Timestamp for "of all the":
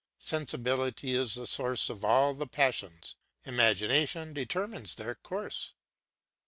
1.87-2.47